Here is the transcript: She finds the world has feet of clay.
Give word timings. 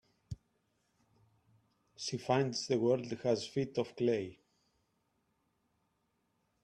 She 1.95 2.17
finds 2.17 2.65
the 2.65 2.79
world 2.79 3.05
has 3.21 3.45
feet 3.45 3.77
of 3.77 3.95
clay. 3.95 4.39